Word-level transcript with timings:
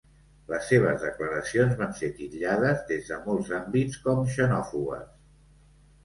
Les 0.51 0.63
seves 0.69 1.01
declaracions 1.07 1.75
van 1.81 1.91
ser 1.99 2.07
titllades 2.21 2.81
des 2.91 3.11
de 3.11 3.19
molts 3.27 3.51
àmbits 3.57 3.99
com 4.07 4.23
xenòfobes. 4.39 5.13